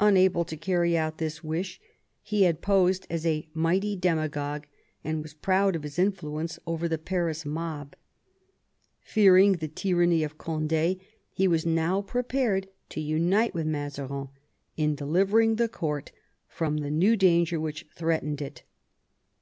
[0.00, 1.80] Unable to carry out this wish,
[2.20, 4.66] he had posed as a mighty demagogue,
[5.02, 7.96] and was proud of his influence over the Paris mob.
[9.00, 11.00] Fearing the tyranny of Cond^,
[11.30, 14.28] he was now prepared to unite with Mazarin
[14.76, 16.12] in delivering the court
[16.46, 18.64] from the new danger which threatened it.